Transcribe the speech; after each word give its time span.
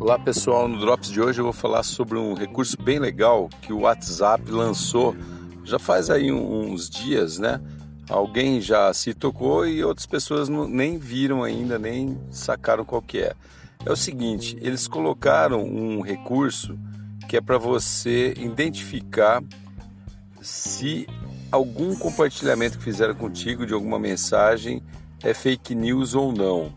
Olá 0.00 0.18
pessoal, 0.18 0.66
no 0.66 0.80
Drops 0.80 1.10
de 1.10 1.20
hoje 1.20 1.42
eu 1.42 1.44
vou 1.44 1.52
falar 1.52 1.82
sobre 1.82 2.16
um 2.16 2.32
recurso 2.32 2.74
bem 2.80 2.98
legal 2.98 3.50
que 3.60 3.70
o 3.70 3.80
WhatsApp 3.80 4.50
lançou 4.50 5.14
já 5.62 5.78
faz 5.78 6.08
aí 6.08 6.32
uns 6.32 6.88
dias, 6.88 7.38
né? 7.38 7.60
Alguém 8.08 8.62
já 8.62 8.94
se 8.94 9.12
tocou 9.12 9.66
e 9.66 9.84
outras 9.84 10.06
pessoas 10.06 10.48
não, 10.48 10.66
nem 10.66 10.96
viram 10.96 11.44
ainda, 11.44 11.78
nem 11.78 12.18
sacaram 12.30 12.82
qual 12.82 13.02
que 13.02 13.18
é. 13.18 13.34
É 13.84 13.92
o 13.92 13.96
seguinte, 13.96 14.56
eles 14.62 14.88
colocaram 14.88 15.62
um 15.62 16.00
recurso 16.00 16.78
que 17.28 17.36
é 17.36 17.40
para 17.42 17.58
você 17.58 18.32
identificar 18.38 19.42
se 20.40 21.06
algum 21.52 21.94
compartilhamento 21.94 22.78
que 22.78 22.84
fizeram 22.84 23.14
contigo 23.14 23.66
de 23.66 23.74
alguma 23.74 23.98
mensagem 23.98 24.82
é 25.22 25.34
fake 25.34 25.74
news 25.74 26.14
ou 26.14 26.32
não. 26.32 26.72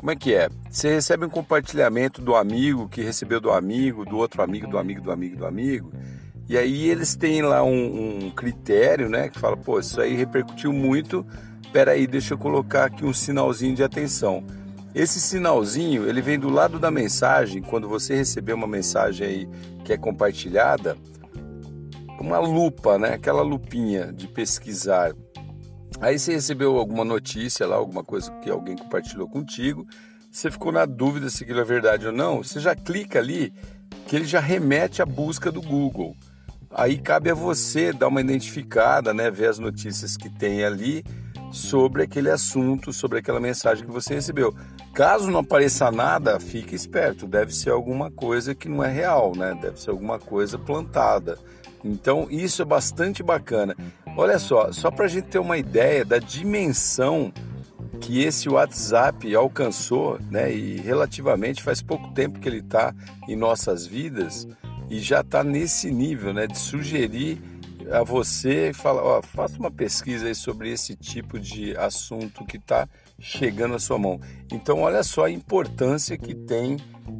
Como 0.00 0.10
é 0.10 0.16
que 0.16 0.32
é? 0.32 0.48
Você 0.70 0.94
recebe 0.94 1.26
um 1.26 1.28
compartilhamento 1.28 2.22
do 2.22 2.34
amigo 2.34 2.88
que 2.88 3.02
recebeu 3.02 3.38
do 3.38 3.50
amigo, 3.50 4.06
do 4.06 4.16
outro 4.16 4.42
amigo, 4.42 4.66
do 4.66 4.78
amigo, 4.78 5.02
do 5.02 5.12
amigo, 5.12 5.36
do 5.36 5.44
amigo. 5.44 5.92
E 6.48 6.56
aí 6.56 6.88
eles 6.88 7.14
têm 7.14 7.42
lá 7.42 7.62
um, 7.62 8.24
um 8.24 8.30
critério, 8.30 9.10
né? 9.10 9.28
Que 9.28 9.38
fala, 9.38 9.58
pô, 9.58 9.78
isso 9.78 10.00
aí 10.00 10.14
repercutiu 10.14 10.72
muito. 10.72 11.22
Peraí, 11.70 12.06
deixa 12.06 12.32
eu 12.32 12.38
colocar 12.38 12.86
aqui 12.86 13.04
um 13.04 13.12
sinalzinho 13.12 13.76
de 13.76 13.84
atenção. 13.84 14.42
Esse 14.94 15.20
sinalzinho, 15.20 16.08
ele 16.08 16.22
vem 16.22 16.38
do 16.38 16.48
lado 16.48 16.78
da 16.78 16.90
mensagem, 16.90 17.60
quando 17.60 17.86
você 17.86 18.16
receber 18.16 18.54
uma 18.54 18.66
mensagem 18.66 19.26
aí 19.26 19.48
que 19.84 19.92
é 19.92 19.98
compartilhada, 19.98 20.96
uma 22.18 22.38
lupa, 22.38 22.98
né? 22.98 23.12
Aquela 23.12 23.42
lupinha 23.42 24.10
de 24.14 24.26
pesquisar 24.26 25.12
Aí 26.00 26.18
você 26.18 26.32
recebeu 26.32 26.76
alguma 26.76 27.04
notícia 27.04 27.66
lá, 27.66 27.76
alguma 27.76 28.02
coisa 28.02 28.30
que 28.42 28.50
alguém 28.50 28.76
compartilhou 28.76 29.28
contigo, 29.28 29.86
você 30.30 30.50
ficou 30.50 30.72
na 30.72 30.86
dúvida 30.86 31.28
se 31.28 31.44
aquilo 31.44 31.60
é 31.60 31.64
verdade 31.64 32.06
ou 32.06 32.12
não, 32.12 32.42
você 32.42 32.58
já 32.58 32.74
clica 32.74 33.18
ali 33.18 33.52
que 34.06 34.16
ele 34.16 34.24
já 34.24 34.40
remete 34.40 35.02
à 35.02 35.06
busca 35.06 35.52
do 35.52 35.60
Google. 35.60 36.16
Aí 36.70 36.96
cabe 36.98 37.30
a 37.30 37.34
você 37.34 37.92
dar 37.92 38.08
uma 38.08 38.20
identificada, 38.20 39.12
né, 39.12 39.30
ver 39.30 39.48
as 39.48 39.58
notícias 39.58 40.16
que 40.16 40.30
tem 40.30 40.64
ali 40.64 41.04
sobre 41.52 42.04
aquele 42.04 42.30
assunto, 42.30 42.92
sobre 42.92 43.18
aquela 43.18 43.40
mensagem 43.40 43.84
que 43.84 43.90
você 43.90 44.14
recebeu. 44.14 44.54
Caso 44.94 45.30
não 45.30 45.40
apareça 45.40 45.90
nada, 45.90 46.40
fique 46.40 46.74
esperto, 46.74 47.26
deve 47.26 47.54
ser 47.54 47.70
alguma 47.70 48.10
coisa 48.10 48.54
que 48.54 48.68
não 48.68 48.82
é 48.82 48.90
real, 48.90 49.32
né? 49.36 49.56
Deve 49.60 49.80
ser 49.80 49.90
alguma 49.90 50.18
coisa 50.18 50.58
plantada. 50.58 51.38
Então 51.84 52.26
isso 52.30 52.62
é 52.62 52.64
bastante 52.64 53.22
bacana. 53.22 53.76
Olha 54.20 54.38
só, 54.38 54.70
só 54.70 54.90
para 54.90 55.06
a 55.06 55.08
gente 55.08 55.28
ter 55.28 55.38
uma 55.38 55.56
ideia 55.56 56.04
da 56.04 56.18
dimensão 56.18 57.32
que 58.02 58.22
esse 58.22 58.50
WhatsApp 58.50 59.34
alcançou, 59.34 60.18
né? 60.30 60.52
E 60.52 60.76
relativamente 60.76 61.62
faz 61.62 61.80
pouco 61.80 62.12
tempo 62.12 62.38
que 62.38 62.46
ele 62.46 62.58
está 62.58 62.94
em 63.26 63.34
nossas 63.34 63.86
vidas 63.86 64.46
e 64.90 64.98
já 64.98 65.22
está 65.22 65.42
nesse 65.42 65.90
nível, 65.90 66.34
né? 66.34 66.46
De 66.46 66.58
sugerir 66.58 67.40
a 67.90 68.02
você 68.02 68.72
falar, 68.74 69.02
ó, 69.02 69.22
faça 69.22 69.58
uma 69.58 69.70
pesquisa 69.70 70.26
aí 70.26 70.34
sobre 70.34 70.70
esse 70.70 70.94
tipo 70.94 71.40
de 71.40 71.74
assunto 71.78 72.44
que 72.44 72.58
está 72.58 72.86
chegando 73.18 73.74
à 73.74 73.78
sua 73.78 73.98
mão. 73.98 74.20
Então, 74.52 74.82
olha 74.82 75.02
só 75.02 75.24
a 75.24 75.30
importância 75.30 76.18
que 76.18 76.34
tem 76.34 76.76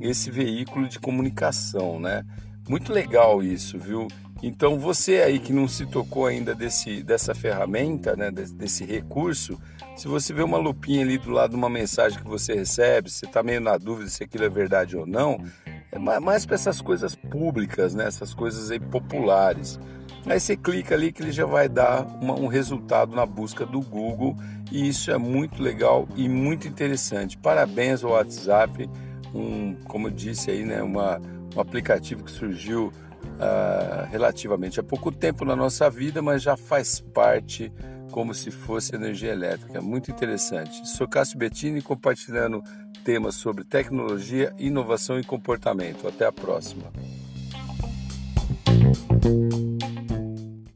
esse 0.00 0.30
veículo 0.30 0.86
de 0.88 1.00
comunicação, 1.00 1.98
né? 1.98 2.22
Muito 2.68 2.92
legal 2.92 3.42
isso, 3.42 3.80
viu? 3.80 4.06
Então 4.46 4.78
você 4.78 5.22
aí 5.22 5.38
que 5.38 5.54
não 5.54 5.66
se 5.66 5.86
tocou 5.86 6.26
ainda 6.26 6.54
desse, 6.54 7.02
dessa 7.02 7.34
ferramenta, 7.34 8.14
né, 8.14 8.30
desse, 8.30 8.54
desse 8.54 8.84
recurso, 8.84 9.58
se 9.96 10.06
você 10.06 10.34
vê 10.34 10.42
uma 10.42 10.58
lupinha 10.58 11.00
ali 11.00 11.16
do 11.16 11.30
lado 11.30 11.52
de 11.52 11.56
uma 11.56 11.70
mensagem 11.70 12.18
que 12.18 12.28
você 12.28 12.52
recebe, 12.52 13.10
você 13.10 13.24
está 13.24 13.42
meio 13.42 13.62
na 13.62 13.78
dúvida 13.78 14.10
se 14.10 14.22
aquilo 14.22 14.44
é 14.44 14.50
verdade 14.50 14.98
ou 14.98 15.06
não, 15.06 15.42
é 15.90 15.98
mais 15.98 16.44
para 16.44 16.56
essas 16.56 16.82
coisas 16.82 17.14
públicas, 17.14 17.94
né, 17.94 18.06
essas 18.06 18.34
coisas 18.34 18.70
aí 18.70 18.78
populares. 18.78 19.80
Aí 20.26 20.38
você 20.38 20.58
clica 20.58 20.94
ali 20.94 21.10
que 21.10 21.22
ele 21.22 21.32
já 21.32 21.46
vai 21.46 21.66
dar 21.66 22.04
uma, 22.20 22.34
um 22.34 22.46
resultado 22.46 23.16
na 23.16 23.24
busca 23.24 23.64
do 23.64 23.80
Google 23.80 24.36
e 24.70 24.86
isso 24.86 25.10
é 25.10 25.16
muito 25.16 25.62
legal 25.62 26.06
e 26.16 26.28
muito 26.28 26.68
interessante. 26.68 27.38
Parabéns 27.38 28.04
ao 28.04 28.10
WhatsApp, 28.10 28.90
um, 29.34 29.74
como 29.84 30.08
eu 30.08 30.12
disse 30.12 30.50
aí, 30.50 30.66
né, 30.66 30.82
uma, 30.82 31.18
um 31.56 31.60
aplicativo 31.60 32.22
que 32.22 32.30
surgiu 32.30 32.92
é, 33.38 34.06
relativamente 34.10 34.78
há 34.78 34.82
pouco 34.82 35.10
tempo 35.10 35.44
na 35.44 35.56
nossa 35.56 35.90
vida, 35.90 36.22
mas 36.22 36.42
já 36.42 36.56
faz 36.56 37.00
parte 37.00 37.72
como 38.10 38.32
se 38.32 38.50
fosse 38.50 38.94
energia 38.94 39.32
elétrica. 39.32 39.82
Muito 39.82 40.10
interessante. 40.10 40.86
Sou 40.88 41.08
Cássio 41.08 41.36
Bettini 41.36 41.82
compartilhando 41.82 42.62
temas 43.04 43.34
sobre 43.34 43.64
tecnologia, 43.64 44.54
inovação 44.56 45.18
e 45.18 45.24
comportamento. 45.24 46.06
Até 46.06 46.24
a 46.24 46.32
próxima. 46.32 46.92